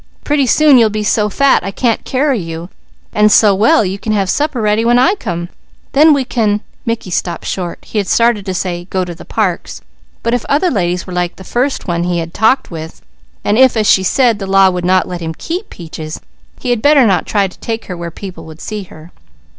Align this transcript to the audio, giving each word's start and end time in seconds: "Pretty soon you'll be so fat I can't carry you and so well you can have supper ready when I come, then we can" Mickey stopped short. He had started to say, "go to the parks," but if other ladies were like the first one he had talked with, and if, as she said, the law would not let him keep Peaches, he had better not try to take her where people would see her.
"Pretty 0.23 0.47
soon 0.47 0.79
you'll 0.79 0.89
be 0.89 1.03
so 1.03 1.29
fat 1.29 1.63
I 1.63 1.69
can't 1.69 2.03
carry 2.05 2.39
you 2.39 2.69
and 3.13 3.31
so 3.31 3.53
well 3.53 3.85
you 3.85 3.99
can 3.99 4.13
have 4.13 4.31
supper 4.31 4.59
ready 4.59 4.83
when 4.83 4.97
I 4.97 5.13
come, 5.13 5.49
then 5.91 6.11
we 6.11 6.25
can" 6.25 6.61
Mickey 6.87 7.11
stopped 7.11 7.45
short. 7.45 7.77
He 7.85 7.99
had 7.99 8.07
started 8.07 8.43
to 8.47 8.53
say, 8.55 8.87
"go 8.89 9.05
to 9.05 9.13
the 9.13 9.25
parks," 9.25 9.81
but 10.23 10.33
if 10.33 10.43
other 10.49 10.71
ladies 10.71 11.05
were 11.05 11.13
like 11.13 11.35
the 11.35 11.43
first 11.43 11.87
one 11.87 12.03
he 12.03 12.17
had 12.17 12.33
talked 12.33 12.71
with, 12.71 13.03
and 13.43 13.59
if, 13.59 13.77
as 13.77 13.85
she 13.85 14.01
said, 14.01 14.39
the 14.39 14.47
law 14.47 14.71
would 14.71 14.85
not 14.85 15.07
let 15.07 15.21
him 15.21 15.35
keep 15.35 15.69
Peaches, 15.69 16.19
he 16.59 16.71
had 16.71 16.81
better 16.81 17.05
not 17.05 17.27
try 17.27 17.47
to 17.47 17.59
take 17.59 17.85
her 17.85 17.95
where 17.95 18.09
people 18.09 18.45
would 18.47 18.59
see 18.59 18.81
her. 18.85 19.11